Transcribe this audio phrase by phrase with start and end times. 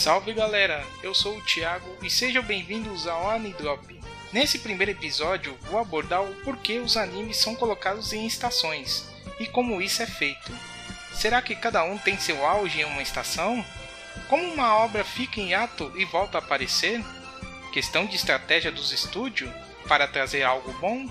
[0.00, 3.84] Salve galera, eu sou o Thiago e sejam bem-vindos ao Anidrop.
[4.32, 9.06] Nesse primeiro episódio vou abordar o porquê os animes são colocados em estações
[9.38, 10.50] e como isso é feito.
[11.12, 13.62] Será que cada um tem seu auge em uma estação?
[14.26, 17.04] Como uma obra fica em ato e volta a aparecer?
[17.70, 19.52] Questão de estratégia dos estúdios
[19.86, 21.10] para trazer algo bom?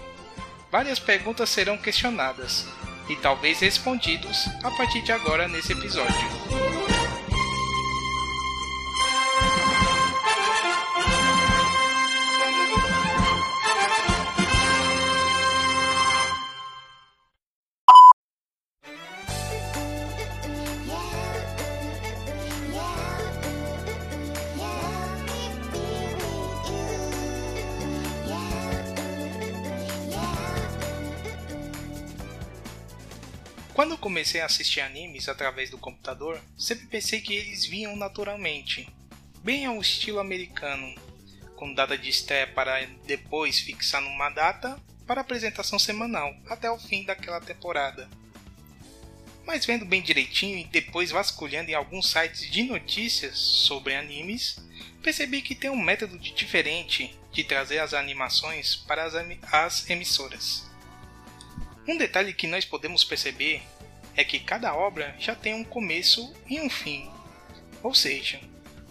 [0.72, 2.66] Várias perguntas serão questionadas
[3.08, 6.89] e talvez respondidos a partir de agora nesse episódio.
[33.80, 38.86] Quando eu comecei a assistir animes através do computador, sempre pensei que eles vinham naturalmente,
[39.42, 40.94] bem ao estilo americano,
[41.56, 44.78] com data de estreia para depois fixar numa data
[45.08, 48.10] para apresentação semanal até o fim daquela temporada.
[49.46, 54.58] Mas vendo bem direitinho e depois vasculhando em alguns sites de notícias sobre animes,
[55.02, 59.14] percebi que tem um método diferente de trazer as animações para as,
[59.54, 60.69] as emissoras.
[61.90, 63.64] Um detalhe que nós podemos perceber
[64.16, 67.10] é que cada obra já tem um começo e um fim,
[67.82, 68.40] ou seja,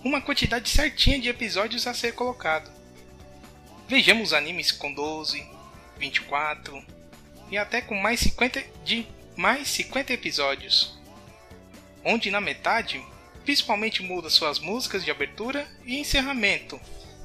[0.02, 2.68] uma quantidade certinha de episódios a ser colocado.
[3.86, 5.46] Vejamos animes com 12,
[5.96, 6.84] 24
[7.52, 10.98] e até com mais 50 de mais 50 episódios,
[12.04, 13.00] onde na metade
[13.44, 16.80] principalmente muda suas músicas de abertura e encerramento,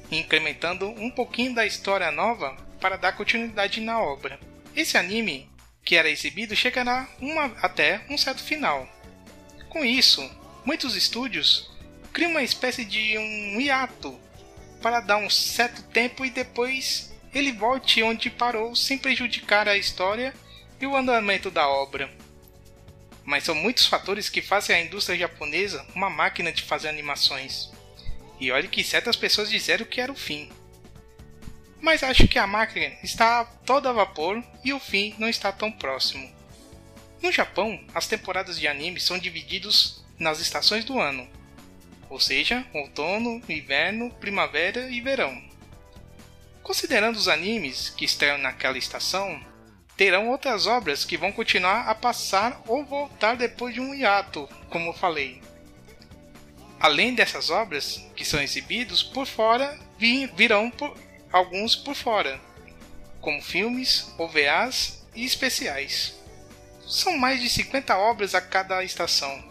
[0.08, 4.38] incrementando um pouquinho da história nova para dar continuidade na obra.
[4.76, 5.52] Esse anime
[5.84, 8.88] que era exibido chegará uma, até um certo final.
[9.68, 10.28] Com isso,
[10.64, 11.70] muitos estúdios
[12.12, 14.18] criam uma espécie de um hiato
[14.80, 20.32] para dar um certo tempo e depois ele volte onde parou sem prejudicar a história
[20.80, 22.10] e o andamento da obra.
[23.24, 27.70] Mas são muitos fatores que fazem a indústria japonesa uma máquina de fazer animações.
[28.38, 30.50] E olhe que certas pessoas disseram que era o fim
[31.84, 35.70] mas acho que a máquina está toda a vapor e o fim não está tão
[35.70, 36.32] próximo.
[37.22, 41.28] No Japão, as temporadas de anime são divididas nas estações do ano,
[42.08, 45.42] ou seja, outono, inverno, primavera e verão.
[46.62, 49.38] Considerando os animes que estreiam naquela estação,
[49.94, 54.88] terão outras obras que vão continuar a passar ou voltar depois de um hiato, como
[54.88, 55.42] eu falei.
[56.80, 60.96] Além dessas obras que são exibidos por fora, virão por,
[61.34, 62.40] alguns por fora,
[63.20, 66.14] como filmes, OVAs e especiais.
[66.86, 69.42] São mais de 50 obras a cada estação.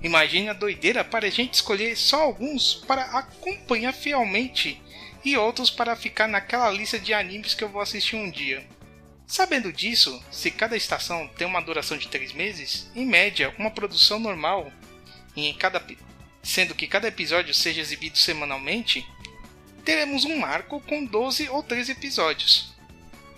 [0.00, 4.82] Imagine a doideira para a gente escolher só alguns para acompanhar fielmente
[5.22, 8.66] e outros para ficar naquela lista de animes que eu vou assistir um dia.
[9.26, 14.18] Sabendo disso, se cada estação tem uma duração de 3 meses, em média, uma produção
[14.18, 14.72] normal,
[15.36, 15.84] em cada,
[16.42, 19.06] sendo que cada episódio seja exibido semanalmente,
[19.80, 22.74] teremos um arco com 12 ou 13 episódios,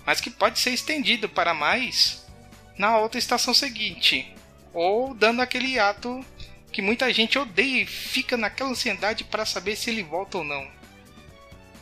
[0.05, 2.27] mas que pode ser estendido para mais
[2.77, 4.35] na outra estação seguinte,
[4.73, 6.25] ou dando aquele ato
[6.73, 10.67] que muita gente odeia e fica naquela ansiedade para saber se ele volta ou não.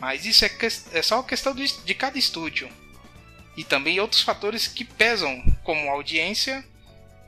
[0.01, 0.51] Mas isso é,
[0.93, 2.69] é só questão de cada estúdio.
[3.57, 6.65] E também outros fatores que pesam, como audiência,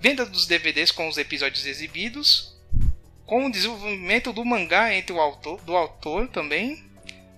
[0.00, 2.56] venda dos DVDs com os episódios exibidos,
[3.26, 6.82] com o desenvolvimento do mangá entre o autor, do autor também,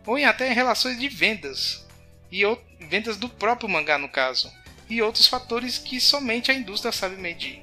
[0.07, 1.87] ou em até relações de vendas,
[2.31, 2.43] e
[2.89, 4.53] vendas do próprio mangá no caso,
[4.89, 7.63] e outros fatores que somente a indústria sabe medir.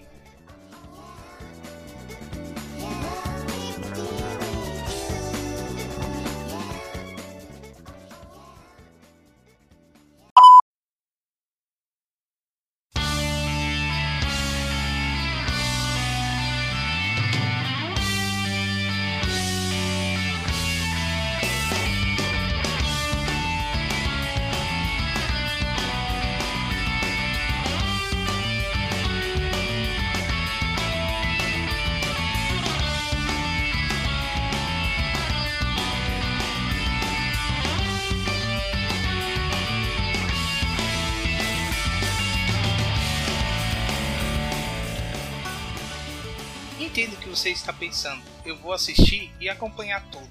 [46.81, 50.27] Entendo que você está pensando, eu vou assistir e acompanhar tudo.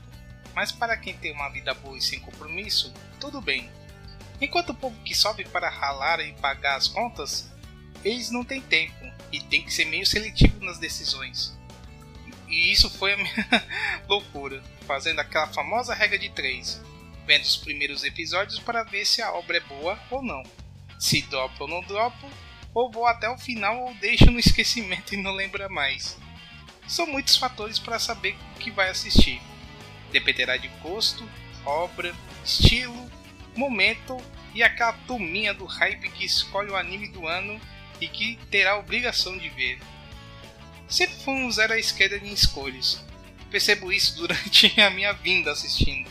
[0.53, 3.71] Mas para quem tem uma vida boa e sem compromisso, tudo bem.
[4.41, 7.49] Enquanto o povo que sobe para ralar e pagar as contas,
[8.05, 11.57] eles não têm tempo e tem que ser meio seletivo nas decisões.
[12.49, 13.47] e isso foi a minha
[14.09, 16.83] loucura, fazendo aquela famosa regra de três,
[17.29, 20.43] vendo os primeiros episódios para ver se a obra é boa ou não.
[20.99, 22.29] Se dropo ou não dropo,
[22.75, 26.19] ou vou até o final ou deixo no esquecimento e não lembra mais.
[26.91, 29.41] São muitos fatores para saber o que vai assistir.
[30.11, 31.25] Dependerá de gosto,
[31.65, 32.13] obra,
[32.45, 33.09] estilo,
[33.55, 34.17] momento
[34.53, 37.61] e aquela turminha do hype que escolhe o anime do ano
[38.01, 39.79] e que terá a obrigação de ver.
[40.89, 43.01] Sempre fui um zero à esquerda em escolhas.
[43.53, 46.11] Percebo isso durante a minha vinda assistindo.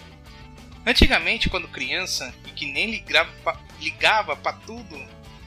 [0.86, 3.04] Antigamente, quando criança e que nem
[3.82, 4.98] ligava para tudo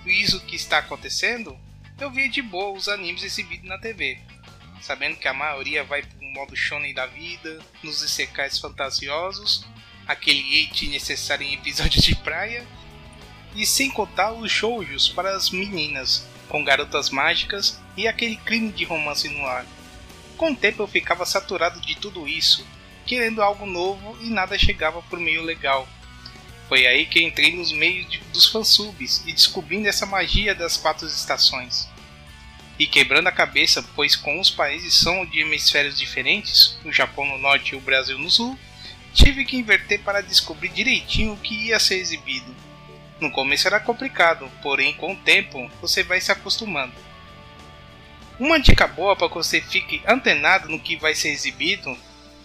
[0.04, 1.58] isso que está acontecendo,
[1.98, 4.20] eu via de boa os animes exibidos na TV,
[4.82, 9.64] sabendo que a maioria vai para o modo shonen da vida, nos isekais fantasiosos,
[10.06, 12.66] aquele hate necessário em episódios de praia,
[13.54, 18.84] e sem contar os shoujos para as meninas, com garotas mágicas e aquele crime de
[18.84, 19.64] romance no ar.
[20.36, 22.66] Com o tempo eu ficava saturado de tudo isso,
[23.06, 25.88] querendo algo novo e nada chegava por meio legal.
[26.68, 31.06] Foi aí que entrei nos meios de, dos fansubs e descobrindo essa magia das quatro
[31.06, 31.88] estações.
[32.82, 37.38] E quebrando a cabeça, pois com os países são de hemisférios diferentes, o Japão no
[37.38, 38.58] norte e o Brasil no sul,
[39.14, 42.52] tive que inverter para descobrir direitinho o que ia ser exibido.
[43.20, 46.92] No começo era complicado, porém com o tempo você vai se acostumando.
[48.36, 51.96] Uma dica boa para que você fique antenado no que vai ser exibido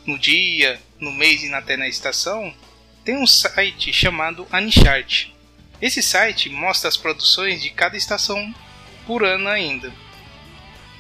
[0.05, 2.53] no dia, no mês e até na estação,
[3.03, 5.29] tem um site chamado Anichart.
[5.81, 8.53] Esse site mostra as produções de cada estação
[9.07, 9.91] por ano ainda.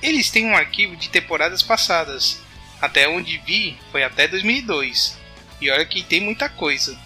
[0.01, 2.39] Eles têm um arquivo de temporadas passadas,
[2.81, 5.17] até onde vi foi até 2002,
[5.59, 6.97] e olha que tem muita coisa.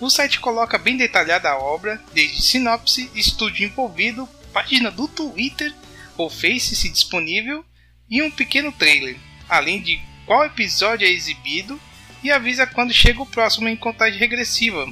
[0.00, 5.74] O site coloca bem detalhada a obra, desde sinopse, estúdio envolvido, página do Twitter
[6.16, 7.64] ou Face se disponível
[8.08, 9.16] e um pequeno trailer,
[9.48, 11.80] além de qual episódio é exibido
[12.22, 14.86] e avisa quando chega o próximo em contagem regressiva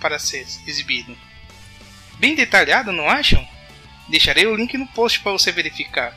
[0.00, 1.16] para ser exibido.
[2.18, 3.46] Bem detalhado, não acham?
[4.08, 6.16] Deixarei o link no post para você verificar.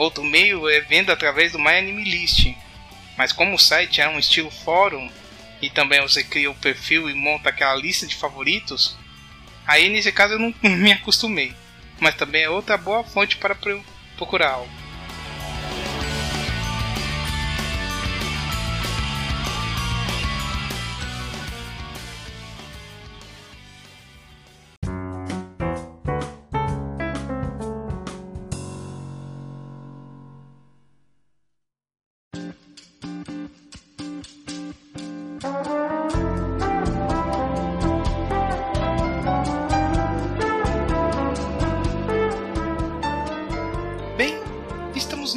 [0.00, 2.54] Outro meio é vendo através do MyAnimeList,
[3.18, 5.10] mas como o site é um estilo fórum
[5.60, 8.96] e também você cria o perfil e monta aquela lista de favoritos,
[9.66, 11.54] aí nesse caso eu não me acostumei.
[12.00, 13.54] Mas também é outra boa fonte para
[14.16, 14.72] procurar algo.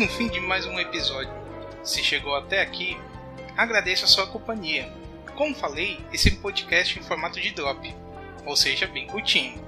[0.04, 1.32] No fim de mais um episódio.
[1.82, 3.00] Se chegou até aqui,
[3.56, 4.92] agradeço a sua companhia.
[5.38, 7.96] Como falei, esse é um podcast em formato de drop,
[8.46, 9.64] ou seja, bem curtinho.